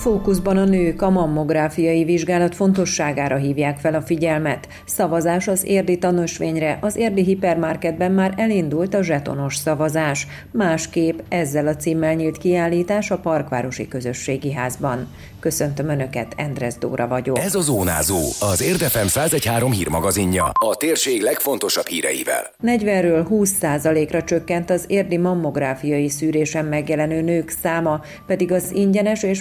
Fókuszban 0.00 0.56
a 0.56 0.64
nők 0.64 1.02
a 1.02 1.10
mammográfiai 1.10 2.04
vizsgálat 2.04 2.54
fontosságára 2.54 3.36
hívják 3.36 3.78
fel 3.78 3.94
a 3.94 4.02
figyelmet. 4.02 4.68
Szavazás 4.86 5.48
az 5.48 5.64
érdi 5.64 5.98
tanúsvényre, 5.98 6.78
az 6.80 6.96
érdi 6.96 7.24
hipermarketben 7.24 8.12
már 8.12 8.34
elindult 8.36 8.94
a 8.94 9.02
zsetonos 9.02 9.56
szavazás. 9.56 10.26
Másképp 10.52 11.18
ezzel 11.28 11.66
a 11.66 11.76
címmel 11.76 12.14
nyílt 12.14 12.38
kiállítás 12.38 13.10
a 13.10 13.18
Parkvárosi 13.18 13.88
Közösségi 13.88 14.52
Házban. 14.52 15.08
Köszöntöm 15.40 15.88
Önöket, 15.88 16.32
Endres 16.36 16.74
Dóra 16.74 17.08
vagyok. 17.08 17.38
Ez 17.38 17.54
a 17.54 17.60
Zónázó, 17.60 18.18
az 18.40 18.62
Érdefem 18.62 19.06
1013 19.06 19.72
hírmagazinja. 19.72 20.50
A 20.64 20.76
térség 20.76 21.22
legfontosabb 21.22 21.86
híreivel. 21.86 22.52
40-ről 22.62 23.26
20%-ra 23.30 24.24
csökkent 24.24 24.70
az 24.70 24.84
érdi 24.86 25.16
mammográfiai 25.16 26.08
szűrésen 26.08 26.64
megjelenő 26.64 27.20
nők 27.20 27.50
száma, 27.62 28.00
pedig 28.26 28.52
az 28.52 28.72
ingyenes 28.72 29.22
és 29.22 29.40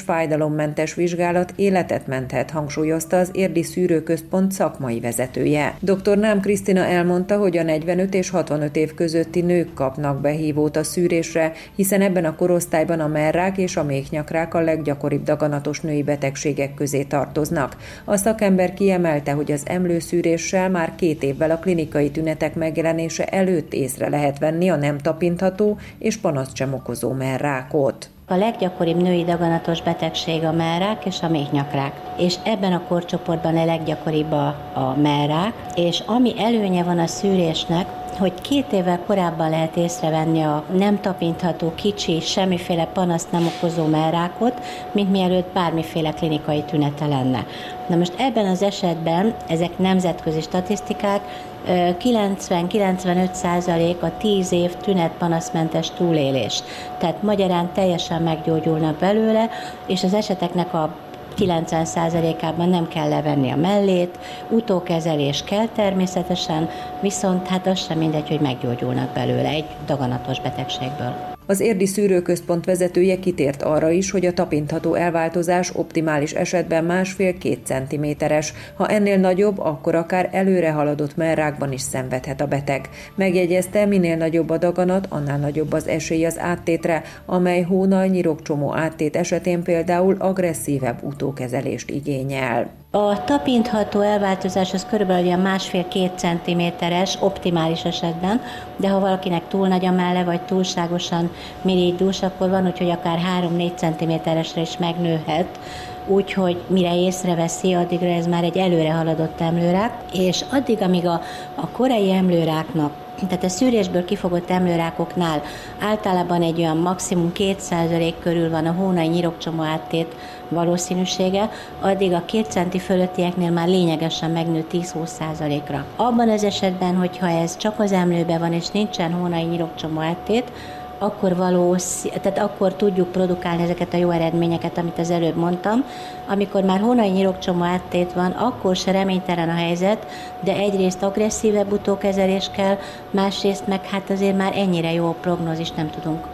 fájdalommentes 0.49 0.93
vizsgálat 0.93 1.53
életet 1.55 2.07
menthet, 2.07 2.51
hangsúlyozta 2.51 3.17
az 3.17 3.29
érdi 3.33 3.63
szűrőközpont 3.63 4.51
szakmai 4.51 4.99
vezetője. 4.99 5.77
Dr. 5.79 6.17
Nám 6.17 6.39
Krisztina 6.39 6.85
elmondta, 6.85 7.37
hogy 7.37 7.57
a 7.57 7.63
45 7.63 8.13
és 8.13 8.29
65 8.29 8.75
év 8.75 8.93
közötti 8.93 9.41
nők 9.41 9.73
kapnak 9.73 10.21
behívót 10.21 10.75
a 10.75 10.83
szűrésre, 10.83 11.51
hiszen 11.75 12.01
ebben 12.01 12.25
a 12.25 12.35
korosztályban 12.35 12.99
a 12.99 13.07
merrák 13.07 13.57
és 13.57 13.77
a 13.77 13.83
méhnyakrák 13.83 14.53
a 14.53 14.61
leggyakoribb 14.61 15.23
daganatos 15.23 15.81
női 15.81 16.03
betegségek 16.03 16.73
közé 16.73 17.03
tartoznak. 17.03 17.77
A 18.05 18.17
szakember 18.17 18.73
kiemelte, 18.73 19.31
hogy 19.31 19.51
az 19.51 19.61
emlőszűréssel 19.65 20.69
már 20.69 20.95
két 20.95 21.23
évvel 21.23 21.51
a 21.51 21.57
klinikai 21.57 22.11
tünetek 22.11 22.55
megjelenése 22.55 23.25
előtt 23.25 23.73
észre 23.73 24.09
lehet 24.09 24.39
venni 24.39 24.69
a 24.69 24.75
nem 24.75 24.97
tapintható 24.97 25.77
és 25.97 26.17
panaszt 26.17 26.55
sem 26.55 26.73
okozó 26.73 27.11
merrákot. 27.11 28.09
A 28.31 28.35
leggyakoribb 28.35 29.01
női 29.01 29.23
daganatos 29.23 29.81
betegség 29.81 30.43
a 30.43 30.51
merrák 30.51 31.05
és 31.05 31.21
a 31.21 31.27
méhnyakrák. 31.27 31.93
És 32.17 32.35
ebben 32.43 32.73
a 32.73 32.81
korcsoportban 32.87 33.57
a 33.57 33.65
leggyakoribb 33.65 34.31
a, 34.31 34.47
a 34.73 34.95
merrák, 35.01 35.53
és 35.75 36.03
ami 36.05 36.33
előnye 36.37 36.83
van 36.83 36.99
a 36.99 37.07
szűrésnek, 37.07 37.87
hogy 38.19 38.41
két 38.41 38.71
évvel 38.71 38.99
korábban 39.05 39.49
lehet 39.49 39.75
észrevenni 39.75 40.41
a 40.41 40.63
nem 40.77 40.99
tapintható, 41.01 41.71
kicsi, 41.75 42.19
semmiféle 42.19 42.85
panaszt 42.85 43.31
nem 43.31 43.45
okozó 43.45 43.85
merrákot, 43.85 44.53
mint 44.91 45.11
mielőtt 45.11 45.53
bármiféle 45.53 46.11
klinikai 46.11 46.61
tünete 46.61 47.05
lenne. 47.05 47.45
Na 47.87 47.95
most 47.95 48.13
ebben 48.17 48.45
az 48.45 48.61
esetben, 48.61 49.33
ezek 49.47 49.77
nemzetközi 49.77 50.41
statisztikák, 50.41 51.21
90-95 51.67 53.31
százalék 53.31 54.03
a 54.03 54.11
10 54.17 54.51
év 54.51 54.75
tünetpanaszmentes 54.75 55.91
túlélés. 55.91 56.63
Tehát 56.97 57.21
magyarán 57.23 57.69
teljesen 57.73 58.21
meggyógyulnak 58.21 58.97
belőle, 58.97 59.49
és 59.85 60.03
az 60.03 60.13
eseteknek 60.13 60.73
a 60.73 60.95
90%-ában 61.37 62.69
nem 62.69 62.87
kell 62.87 63.09
levenni 63.09 63.51
a 63.51 63.55
mellét, 63.55 64.19
utókezelés 64.49 65.43
kell 65.43 65.67
természetesen, 65.67 66.69
viszont 67.01 67.47
hát 67.47 67.67
az 67.67 67.79
sem 67.79 67.97
mindegy, 67.97 68.27
hogy 68.27 68.39
meggyógyulnak 68.39 69.13
belőle 69.13 69.49
egy 69.49 69.65
daganatos 69.85 70.39
betegségből. 70.39 71.28
Az 71.49 71.59
érdi 71.59 71.85
szűrőközpont 71.85 72.65
vezetője 72.65 73.19
kitért 73.19 73.61
arra 73.61 73.89
is, 73.89 74.11
hogy 74.11 74.25
a 74.25 74.33
tapintható 74.33 74.93
elváltozás 74.93 75.71
optimális 75.75 76.31
esetben 76.31 76.83
másfél-két 76.83 77.65
centiméteres. 77.65 78.53
Ha 78.75 78.87
ennél 78.87 79.17
nagyobb, 79.17 79.59
akkor 79.59 79.95
akár 79.95 80.29
előre 80.31 80.71
haladott 80.71 81.15
merrákban 81.15 81.71
is 81.71 81.81
szenvedhet 81.81 82.41
a 82.41 82.47
beteg. 82.47 82.89
Megjegyezte, 83.15 83.85
minél 83.85 84.15
nagyobb 84.17 84.49
a 84.49 84.57
daganat, 84.57 85.05
annál 85.09 85.37
nagyobb 85.37 85.73
az 85.73 85.87
esély 85.87 86.25
az 86.25 86.39
áttétre, 86.39 87.03
amely 87.25 87.61
hónal 87.61 88.05
nyirokcsomó 88.05 88.75
áttét 88.75 89.15
esetén 89.15 89.63
például 89.63 90.15
agresszívebb 90.19 91.03
utókezelést 91.03 91.89
igényel. 91.89 92.69
A 92.91 93.23
tapintható 93.23 94.01
elváltozás 94.01 94.73
az 94.73 94.85
körülbelül 94.89 95.25
olyan 95.25 95.39
másfél-két 95.39 96.11
centiméteres, 96.15 97.17
optimális 97.19 97.83
esetben, 97.83 98.41
de 98.77 98.89
ha 98.89 98.99
valakinek 98.99 99.47
túl 99.47 99.67
nagy 99.67 99.85
a 99.85 99.91
melle, 99.91 100.23
vagy 100.23 100.41
túlságosan 100.41 101.31
mirigy 101.61 101.95
dús, 101.95 102.21
akkor 102.21 102.49
van, 102.49 102.65
úgyhogy 102.65 102.89
akár 102.89 103.19
3-4 103.41 103.75
centiméteresre 103.75 104.61
is 104.61 104.77
megnőhet, 104.77 105.59
úgyhogy 106.07 106.61
mire 106.67 106.95
észreveszi, 106.95 107.73
addigra 107.73 108.09
ez 108.09 108.27
már 108.27 108.43
egy 108.43 108.57
előre 108.57 108.93
haladott 108.93 109.41
emlőrák, 109.41 109.93
és 110.13 110.45
addig, 110.51 110.81
amíg 110.81 111.07
a, 111.07 111.21
a 111.55 111.67
korai 111.67 112.11
emlőráknak 112.11 112.91
tehát 113.27 113.43
a 113.43 113.49
szűrésből 113.49 114.05
kifogott 114.05 114.49
emlőrákoknál 114.49 115.41
általában 115.79 116.41
egy 116.41 116.59
olyan 116.59 116.77
maximum 116.77 117.31
2% 117.35 118.13
körül 118.19 118.49
van 118.49 118.65
a 118.65 118.71
hónai 118.71 119.07
nyirokcsomó 119.07 119.61
áttét 119.61 120.15
valószínűsége, 120.49 121.49
addig 121.81 122.13
a 122.13 122.23
2 122.25 122.45
centi 122.49 122.79
fölöttieknél 122.79 123.51
már 123.51 123.67
lényegesen 123.67 124.31
megnő 124.31 124.65
10-20%-ra. 124.71 125.85
Abban 125.95 126.29
az 126.29 126.43
esetben, 126.43 126.95
hogyha 126.95 127.27
ez 127.29 127.57
csak 127.57 127.79
az 127.79 127.91
emlőbe 127.91 128.37
van 128.37 128.53
és 128.53 128.67
nincsen 128.67 129.11
hónai 129.11 129.43
nyirokcsomó 129.43 129.99
áttét, 129.99 130.51
akkor 130.99 131.35
valós, 131.35 132.01
tehát 132.01 132.39
akkor 132.39 132.73
tudjuk 132.73 133.11
produkálni 133.11 133.63
ezeket 133.63 133.93
a 133.93 133.97
jó 133.97 134.09
eredményeket, 134.09 134.77
amit 134.77 134.99
az 134.99 135.11
előbb 135.11 135.35
mondtam. 135.35 135.83
Amikor 136.27 136.63
már 136.63 136.79
hónai 136.79 137.09
nyirokcsomó 137.09 137.63
áttét 137.63 138.13
van, 138.13 138.31
akkor 138.31 138.75
se 138.75 138.91
reménytelen 138.91 139.49
a 139.49 139.55
helyzet, 139.55 140.05
de 140.43 140.53
egyrészt 140.55 141.03
agresszívebb 141.03 141.71
utókezelés 141.71 142.49
kell, 142.55 142.77
másrészt 143.11 143.67
meg 143.67 143.85
hát 143.85 144.09
azért 144.09 144.37
már 144.37 144.57
ennyire 144.57 144.93
jó 144.93 145.15
prognózist 145.21 145.75
nem 145.75 145.89
tudunk 145.89 146.27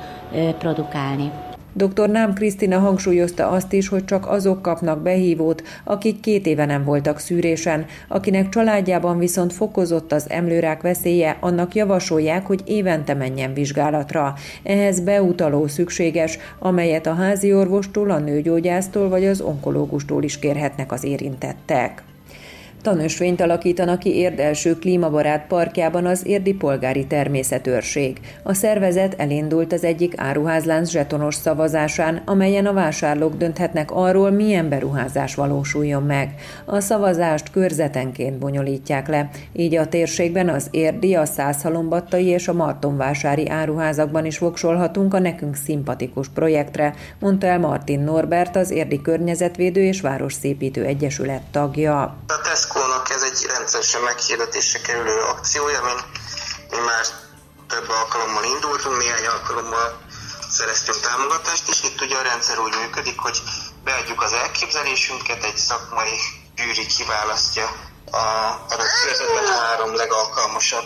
produkálni. 0.58 1.32
Dr. 1.78 2.10
Nám 2.10 2.34
Krisztina 2.34 2.80
hangsúlyozta 2.80 3.50
azt 3.50 3.74
is, 3.74 3.88
hogy 3.88 4.06
csak 4.06 4.28
azok 4.28 4.62
kapnak 4.62 5.02
behívót, 5.02 5.64
akik 5.84 6.20
két 6.20 6.46
éve 6.46 6.66
nem 6.66 6.84
voltak 6.84 7.20
szűrésen, 7.20 7.86
akinek 8.08 8.50
családjában 8.50 9.18
viszont 9.18 9.54
fokozott 9.54 10.12
az 10.12 10.30
emlőrák 10.30 10.82
veszélye, 10.82 11.38
annak 11.40 11.76
javasolják, 11.76 12.46
hogy 12.46 12.62
évente 12.66 13.14
menjen 13.14 13.54
vizsgálatra. 13.54 14.34
Ehhez 14.64 15.00
beutaló 15.00 15.68
szükséges, 15.68 16.38
amelyet 16.60 17.08
a 17.08 17.14
házi 17.14 17.54
orvostól, 17.54 18.10
a 18.10 18.20
nőgyógyásztól 18.20 19.10
vagy 19.10 19.26
az 19.26 19.42
onkológustól 19.42 20.24
is 20.24 20.40
kérhetnek 20.40 20.92
az 20.92 21.04
érintettek. 21.04 22.04
Tanösvényt 22.86 23.42
alakítanak 23.42 24.00
ki 24.00 24.16
Érd 24.16 24.40
első 24.40 24.76
klímabarát 24.80 25.48
parkjában 25.48 26.06
az 26.06 26.26
érdi 26.26 26.54
polgári 26.54 27.06
természetőrség. 27.06 28.20
A 28.44 28.54
szervezet 28.54 29.14
elindult 29.18 29.74
az 29.74 29.84
egyik 29.84 30.14
áruházlánc 30.18 30.90
zsetonos 30.90 31.36
szavazásán, 31.36 32.22
amelyen 32.26 32.66
a 32.66 32.74
vásárlók 32.74 33.36
dönthetnek 33.36 33.92
arról, 33.92 34.32
milyen 34.32 34.70
beruházás 34.70 35.36
valósuljon 35.36 36.04
meg. 36.04 36.34
A 36.66 36.80
szavazást 36.80 37.52
körzetenként 37.52 38.38
bonyolítják 38.38 39.08
le, 39.08 39.30
így 39.54 39.76
a 39.76 39.88
térségben 39.88 40.50
az 40.50 40.68
érdi, 40.72 41.16
a 41.16 41.26
százhalombattai 41.26 42.26
és 42.26 42.48
a 42.48 42.54
martonvásári 42.54 43.50
áruházakban 43.50 44.26
is 44.26 44.38
voksolhatunk 44.38 45.14
a 45.14 45.20
nekünk 45.20 45.56
szimpatikus 45.56 46.30
projektre, 46.30 46.94
mondta 47.20 47.48
el 47.48 47.60
Martin 47.60 48.00
Norbert, 48.00 48.56
az 48.56 48.72
Érdi 48.72 49.02
Környezetvédő 49.02 49.84
és 49.84 50.02
Városszépítő 50.02 50.84
Egyesület 50.84 51.42
tagja. 51.52 52.02
A 52.02 52.42
Tesco 52.44 52.75
Tesco-nak 52.76 53.10
ez 53.10 53.22
egy 53.22 53.46
rendszeresen 53.46 54.02
meghirdetésre 54.02 54.80
kerülő 54.80 55.20
akciója, 55.22 55.80
amin 55.80 55.98
mi 56.70 56.78
már 56.78 57.06
több 57.68 57.90
alkalommal 57.90 58.44
indultunk, 58.44 58.98
néhány 58.98 59.26
alkalommal 59.26 60.02
szereztünk 60.50 61.00
támogatást, 61.00 61.70
és 61.70 61.84
itt 61.84 62.02
ugye 62.02 62.18
a 62.18 62.22
rendszer 62.22 62.60
úgy 62.60 62.76
működik, 62.82 63.20
hogy 63.20 63.42
beadjuk 63.84 64.22
az 64.22 64.34
elképzelésünket, 64.34 65.44
egy 65.44 65.58
szakmai 65.58 66.20
gyűri 66.56 66.86
kiválasztja 66.86 67.66
a 68.12 68.26
adott 68.70 69.02
körzetben 69.04 69.46
három 69.46 69.96
legalkalmasabb 69.96 70.86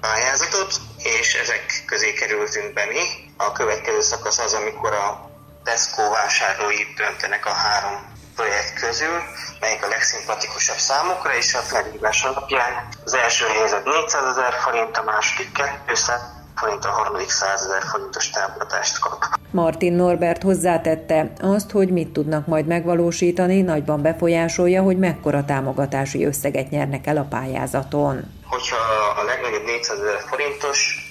pályázatot, 0.00 0.74
és 0.96 1.34
ezek 1.34 1.82
közé 1.86 2.12
kerültünk 2.12 2.72
be 2.72 2.84
mi. 2.84 3.32
A 3.36 3.52
következő 3.52 4.00
szakasz 4.00 4.38
az, 4.38 4.52
amikor 4.52 4.92
a 4.92 5.30
Tesco 5.64 6.10
vásárlói 6.10 6.84
döntenek 6.96 7.46
a 7.46 7.52
három 7.52 8.09
projekt 8.40 8.74
közül, 8.84 9.18
melyik 9.60 9.84
a 9.84 9.88
legszimpatikusabb 9.88 10.76
számukra, 10.76 11.36
és 11.36 11.54
a 11.54 11.58
felhívás 11.58 12.22
alapján 12.24 12.72
az 13.04 13.14
első 13.14 13.46
helyzet 13.46 13.84
400 13.84 14.36
ezer 14.36 14.52
forint, 14.52 14.96
a 14.96 15.02
második 15.02 15.50
200 15.86 16.20
forint, 16.56 16.84
a 16.84 16.88
harmadik 16.88 17.30
100 17.30 17.62
ezer 17.62 17.82
forintos 17.82 18.30
támogatást 18.30 18.98
kap. 18.98 19.24
Martin 19.50 19.92
Norbert 19.92 20.42
hozzátette, 20.42 21.32
azt, 21.40 21.70
hogy 21.70 21.90
mit 21.90 22.12
tudnak 22.12 22.46
majd 22.46 22.66
megvalósítani, 22.66 23.60
nagyban 23.60 24.02
befolyásolja, 24.02 24.82
hogy 24.82 24.98
mekkora 24.98 25.44
támogatási 25.44 26.24
összeget 26.24 26.70
nyernek 26.70 27.06
el 27.06 27.16
a 27.16 27.26
pályázaton. 27.30 28.16
Hogyha 28.44 28.76
a 29.20 29.24
legnagyobb 29.24 29.64
400 29.64 29.98
ezer 29.98 30.20
forintos 30.28 31.09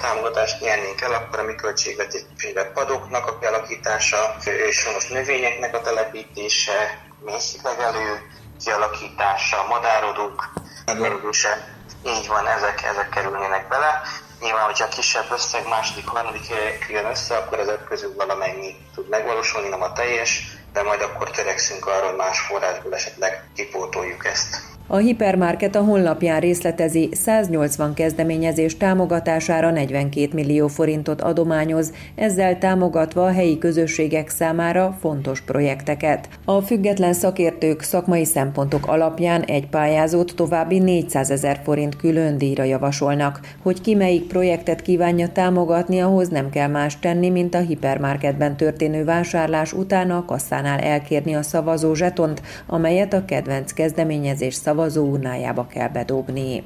támogatást 0.00 0.60
nyernénk 0.60 1.00
el, 1.00 1.12
akkor 1.12 1.38
a 1.38 1.42
mi 1.42 1.54
költségvetésbe 1.54 2.64
padoknak 2.64 3.26
a 3.26 3.38
kialakítása, 3.38 4.36
őshonos 4.46 5.08
növényeknek 5.08 5.74
a 5.74 5.80
telepítése, 5.80 6.98
mészlegelő 7.24 8.30
kialakítása, 8.64 9.66
madárodók 9.68 10.52
megengedése, 10.86 11.74
így 12.06 12.26
van, 12.26 12.46
ezek, 12.46 12.82
ezek 12.82 13.08
kerülnének 13.08 13.68
bele, 13.68 14.02
Nyilván, 14.42 14.64
hogyha 14.64 14.88
kisebb 14.88 15.30
összeg 15.32 15.68
második, 15.68 16.06
harmadik 16.06 16.46
jön 16.88 17.04
össze, 17.04 17.36
akkor 17.36 17.58
ezek 17.58 17.84
közül 17.84 18.14
valamennyi 18.16 18.76
tud 18.94 19.08
megvalósulni, 19.08 19.68
nem 19.68 19.82
a 19.82 19.92
teljes, 19.92 20.56
de 20.72 20.82
majd 20.82 21.02
akkor 21.02 21.30
törekszünk 21.30 21.86
arra, 21.86 22.06
hogy 22.06 22.16
más 22.16 22.40
forrásból 22.40 22.94
esetleg 22.94 23.44
kipótoljuk 23.54 24.24
ezt. 24.24 24.71
A 24.92 24.96
hipermarket 24.96 25.76
a 25.76 25.80
honlapján 25.80 26.40
részletezi 26.40 27.08
180 27.12 27.94
kezdeményezés 27.94 28.76
támogatására 28.76 29.70
42 29.70 30.28
millió 30.32 30.68
forintot 30.68 31.20
adományoz, 31.20 31.92
ezzel 32.14 32.58
támogatva 32.58 33.24
a 33.24 33.32
helyi 33.32 33.58
közösségek 33.58 34.28
számára 34.28 34.96
fontos 35.00 35.40
projekteket. 35.40 36.28
A 36.44 36.60
független 36.60 37.12
szakértők 37.12 37.82
szakmai 37.82 38.24
szempontok 38.24 38.86
alapján 38.86 39.42
egy 39.42 39.66
pályázót 39.66 40.32
további 40.36 40.78
400 40.78 41.30
ezer 41.30 41.60
forint 41.64 41.96
külön 41.96 42.38
díjra 42.38 42.64
javasolnak. 42.64 43.40
Hogy 43.62 43.80
ki 43.80 43.94
melyik 43.94 44.26
projektet 44.26 44.82
kívánja 44.82 45.28
támogatni, 45.28 46.00
ahhoz 46.00 46.28
nem 46.28 46.50
kell 46.50 46.68
más 46.68 46.98
tenni, 46.98 47.30
mint 47.30 47.54
a 47.54 47.60
hipermarketben 47.60 48.56
történő 48.56 49.04
vásárlás 49.04 49.72
után 49.72 50.10
a 50.10 50.24
kasszánál 50.24 50.78
elkérni 50.78 51.34
a 51.34 51.42
szavazó 51.42 51.94
zsetont, 51.94 52.42
amelyet 52.66 53.12
a 53.12 53.24
kedvenc 53.24 53.72
kezdeményezés 53.72 54.54
szavazó 54.54 54.80
szavazóurnájába 54.82 55.66
kell 55.66 55.88
bedobni. 55.88 56.62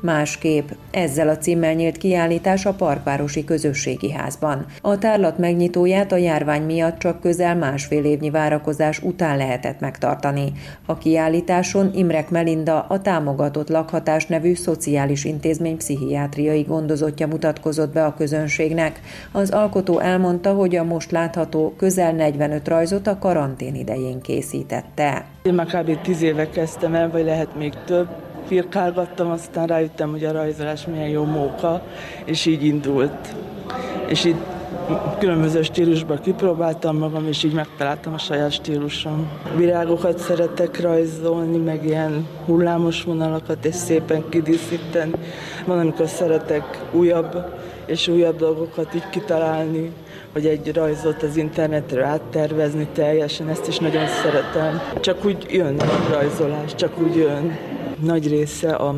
Másképp 0.00 0.68
ezzel 0.90 1.28
a 1.28 1.38
címmel 1.38 1.72
nyílt 1.72 1.96
kiállítás 1.96 2.66
a 2.66 2.72
Parkvárosi 2.72 3.44
Közösségi 3.44 4.12
Házban. 4.12 4.66
A 4.82 4.98
tárlat 4.98 5.38
megnyitóját 5.38 6.12
a 6.12 6.16
járvány 6.16 6.62
miatt 6.62 6.98
csak 6.98 7.20
közel 7.20 7.56
másfél 7.56 8.04
évnyi 8.04 8.30
várakozás 8.30 9.02
után 9.02 9.36
lehetett 9.36 9.80
megtartani. 9.80 10.52
A 10.86 10.98
kiállításon 10.98 11.90
Imrek 11.94 12.30
Melinda 12.30 12.80
a 12.88 13.02
Támogatott 13.02 13.68
Lakhatás 13.68 14.26
nevű 14.26 14.54
szociális 14.54 15.24
intézmény 15.24 15.76
pszichiátriai 15.76 16.62
gondozottja 16.62 17.26
mutatkozott 17.26 17.92
be 17.92 18.04
a 18.04 18.14
közönségnek. 18.14 19.00
Az 19.32 19.50
alkotó 19.50 19.98
elmondta, 19.98 20.52
hogy 20.52 20.76
a 20.76 20.84
most 20.84 21.10
látható 21.10 21.74
közel 21.76 22.12
45 22.12 22.68
rajzot 22.68 23.06
a 23.06 23.18
karantén 23.18 23.74
idején 23.74 24.20
készítette. 24.20 25.24
Én 25.42 25.54
már 25.54 25.66
kb. 25.66 26.00
10 26.00 26.22
éve 26.22 26.50
kezdtem 26.50 26.94
el, 26.94 27.10
vagy 27.10 27.24
lehet 27.24 27.56
még 27.56 27.72
több, 27.86 28.08
firkálgattam, 28.46 29.30
aztán 29.30 29.66
rájöttem, 29.66 30.10
hogy 30.10 30.24
a 30.24 30.32
rajzolás 30.32 30.86
milyen 30.86 31.08
jó 31.08 31.24
móka, 31.24 31.82
és 32.24 32.46
így 32.46 32.64
indult. 32.64 33.34
És 34.06 34.24
így 34.24 34.36
különböző 35.18 35.62
stílusban 35.62 36.20
kipróbáltam 36.20 36.96
magam, 36.96 37.26
és 37.28 37.42
így 37.42 37.52
megtaláltam 37.52 38.14
a 38.14 38.18
saját 38.18 38.52
stílusom. 38.52 39.30
Virágokat 39.56 40.18
szeretek 40.18 40.80
rajzolni, 40.80 41.56
meg 41.56 41.84
ilyen 41.84 42.26
hullámos 42.44 43.02
vonalakat, 43.02 43.64
és 43.64 43.74
szépen 43.74 44.24
kidíszíteni. 44.28 45.12
Van, 45.64 45.78
amikor 45.78 46.06
szeretek 46.08 46.82
újabb 46.92 47.54
és 47.86 48.08
újabb 48.08 48.36
dolgokat 48.36 48.94
így 48.94 49.08
kitalálni, 49.10 49.92
hogy 50.32 50.46
egy 50.46 50.74
rajzot 50.74 51.22
az 51.22 51.36
internetre 51.36 52.04
áttervezni 52.04 52.86
teljesen, 52.92 53.48
ezt 53.48 53.68
is 53.68 53.78
nagyon 53.78 54.06
szeretem. 54.06 54.80
Csak 55.00 55.24
úgy 55.24 55.46
jön 55.50 55.78
a 55.78 56.12
rajzolás, 56.12 56.74
csak 56.74 56.98
úgy 56.98 57.16
jön 57.16 57.58
nagy 58.00 58.28
része 58.28 58.74
a 58.74 58.94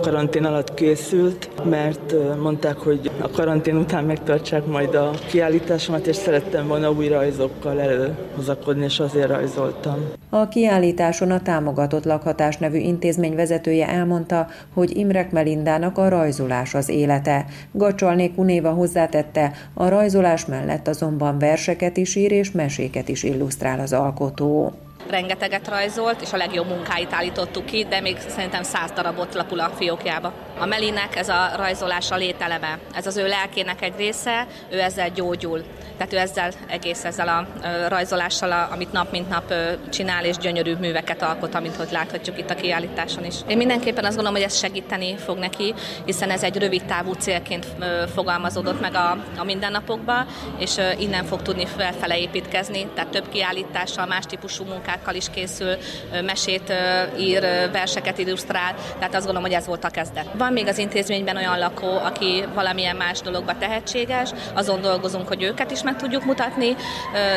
karantén 0.00 0.44
alatt 0.44 0.74
készült, 0.74 1.50
mert 1.64 2.14
mondták, 2.40 2.76
hogy 2.76 3.10
a 3.20 3.30
karantén 3.30 3.76
után 3.76 4.04
megtartsák 4.04 4.66
majd 4.66 4.94
a 4.94 5.10
kiállításomat, 5.26 6.06
és 6.06 6.16
szerettem 6.16 6.66
volna 6.66 6.90
új 6.90 7.08
rajzokkal 7.08 7.80
előhozakodni, 7.80 8.84
és 8.84 9.00
azért 9.00 9.28
rajzoltam. 9.28 9.96
A 10.30 10.48
kiállításon 10.48 11.30
a 11.30 11.42
Támogatott 11.42 12.04
Lakhatás 12.04 12.56
nevű 12.56 12.78
intézmény 12.78 13.34
vezetője 13.34 13.88
elmondta, 13.88 14.46
hogy 14.74 14.96
Imrek 14.96 15.32
Melindának 15.32 15.98
a 15.98 16.08
rajzolás 16.08 16.74
az 16.74 16.88
élete. 16.88 17.46
Gacsalnék 17.72 18.38
Unéva 18.38 18.70
hozzátette, 18.70 19.52
a 19.74 19.88
rajzolás 19.88 20.46
mellett 20.46 20.88
azonban 20.88 21.38
verseket 21.38 21.96
is 21.96 22.16
ír 22.16 22.32
és 22.32 22.50
meséket 22.50 23.08
is 23.08 23.22
illusztrál 23.22 23.80
az 23.80 23.92
alkotó 23.92 24.72
rengeteget 25.10 25.68
rajzolt, 25.68 26.20
és 26.20 26.32
a 26.32 26.36
legjobb 26.36 26.68
munkáit 26.68 27.12
állítottuk 27.12 27.66
ki, 27.66 27.86
de 27.88 28.00
még 28.00 28.16
szerintem 28.28 28.62
száz 28.62 28.90
darabot 28.90 29.34
lapul 29.34 29.60
a 29.60 29.70
fiókjába. 29.76 30.32
A 30.58 30.66
Melinek 30.66 31.16
ez 31.16 31.28
a 31.28 31.50
rajzolás 31.56 32.10
a 32.10 32.16
lételeme, 32.16 32.78
ez 32.94 33.06
az 33.06 33.16
ő 33.16 33.26
lelkének 33.26 33.82
egy 33.82 33.94
része, 33.96 34.46
ő 34.70 34.80
ezzel 34.80 35.10
gyógyul. 35.10 35.64
Tehát 35.96 36.12
ő 36.12 36.18
ezzel 36.18 36.52
egész 36.66 37.04
ezzel 37.04 37.28
a 37.28 37.46
rajzolással, 37.88 38.68
amit 38.72 38.92
nap 38.92 39.10
mint 39.10 39.28
nap 39.28 39.54
csinál, 39.90 40.24
és 40.24 40.36
gyönyörű 40.36 40.74
műveket 40.74 41.22
alkot, 41.22 41.54
amit 41.54 41.76
hogy 41.76 41.88
láthatjuk 41.90 42.38
itt 42.38 42.50
a 42.50 42.54
kiállításon 42.54 43.24
is. 43.24 43.34
Én 43.46 43.56
mindenképpen 43.56 44.04
azt 44.04 44.14
gondolom, 44.14 44.38
hogy 44.38 44.48
ez 44.48 44.58
segíteni 44.58 45.16
fog 45.16 45.38
neki, 45.38 45.74
hiszen 46.04 46.30
ez 46.30 46.42
egy 46.42 46.58
rövid 46.58 46.84
távú 46.84 47.12
célként 47.12 47.66
fogalmazódott 48.14 48.80
meg 48.80 48.94
a, 48.94 49.18
a 49.36 49.44
mindennapokba, 49.44 50.26
és 50.58 50.76
innen 50.98 51.24
fog 51.24 51.42
tudni 51.42 51.66
felfele 51.66 52.18
építkezni, 52.18 52.86
tehát 52.94 53.10
több 53.10 53.28
kiállítással, 53.28 54.06
más 54.06 54.24
típusú 54.26 54.64
munkákkal 54.94 55.14
is 55.14 55.30
készül, 55.30 55.76
mesét 56.24 56.72
ír, 57.18 57.40
verseket 57.72 58.18
illusztrál, 58.18 58.74
tehát 58.98 59.14
azt 59.14 59.24
gondolom, 59.24 59.42
hogy 59.42 59.52
ez 59.52 59.66
volt 59.66 59.84
a 59.84 59.88
kezdet. 59.88 60.26
Van 60.38 60.52
még 60.52 60.66
az 60.66 60.78
intézményben 60.78 61.36
olyan 61.36 61.58
lakó, 61.58 61.88
aki 61.88 62.44
valamilyen 62.54 62.96
más 62.96 63.20
dologba 63.20 63.58
tehetséges, 63.58 64.30
azon 64.54 64.80
dolgozunk, 64.80 65.28
hogy 65.28 65.42
őket 65.42 65.70
is 65.70 65.82
meg 65.82 65.96
tudjuk 65.96 66.24
mutatni, 66.24 66.76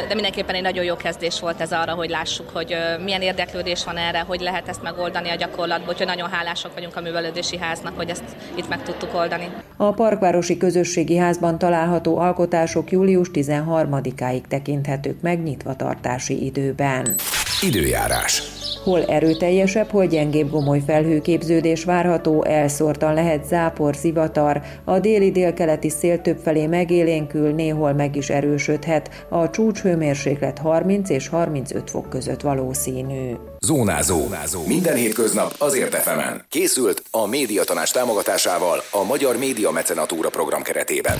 de 0.07 0.13
mindenképpen 0.13 0.55
egy 0.55 0.61
nagyon 0.61 0.83
jó 0.83 0.95
kezdés 0.95 1.39
volt 1.39 1.61
ez 1.61 1.71
arra, 1.71 1.93
hogy 1.93 2.09
lássuk, 2.09 2.49
hogy 2.53 2.75
milyen 3.03 3.21
érdeklődés 3.21 3.83
van 3.83 3.97
erre, 3.97 4.19
hogy 4.19 4.39
lehet 4.39 4.67
ezt 4.67 4.83
megoldani 4.83 5.29
a 5.29 5.35
gyakorlatban, 5.35 5.89
úgyhogy 5.89 6.07
nagyon 6.07 6.29
hálásak 6.29 6.73
vagyunk 6.73 6.95
a 6.95 7.01
művelődési 7.01 7.57
háznak, 7.57 7.95
hogy 7.95 8.09
ezt 8.09 8.23
itt 8.55 8.69
meg 8.69 8.83
tudtuk 8.83 9.15
oldani. 9.15 9.49
A 9.77 9.91
Parkvárosi 9.91 10.57
Közösségi 10.57 11.17
Házban 11.17 11.57
található 11.57 12.17
alkotások 12.17 12.91
július 12.91 13.27
13-áig 13.33 14.41
tekinthetők 14.47 15.21
meg 15.21 15.43
nyitva 15.43 15.75
tartási 15.75 16.45
időben. 16.45 17.15
Időjárás. 17.61 18.43
Hol 18.83 19.05
erőteljesebb, 19.05 19.89
hol 19.89 20.05
gyengébb 20.05 20.49
gomoly 20.49 20.81
felhőképződés 20.85 21.83
várható, 21.83 22.43
elszórtan 22.43 23.13
lehet 23.13 23.45
zápor, 23.47 23.95
zivatar, 23.95 24.61
a 24.83 24.99
déli-délkeleti 24.99 25.89
szél 25.89 26.21
többfelé 26.21 26.65
megélénkül, 26.65 27.53
néhol 27.53 27.93
meg 27.93 28.15
is 28.15 28.29
erősödhet, 28.29 29.25
a 29.29 29.49
csúcshőmérséklet 29.49 30.57
30 30.57 31.09
és 31.09 31.27
35 31.27 31.89
fok 31.89 32.09
között 32.09 32.41
valószínű. 32.41 33.33
Zónázó. 33.59 34.19
Zónázó. 34.19 34.65
Minden 34.67 34.95
hétköznap 34.95 35.55
azért 35.57 35.93
efemen. 35.93 36.45
Készült 36.49 37.03
a 37.11 37.27
médiatanás 37.27 37.91
támogatásával 37.91 38.83
a 38.91 39.03
Magyar 39.03 39.37
Média 39.37 39.71
Mecenatúra 39.71 40.29
program 40.29 40.61
keretében. 40.61 41.17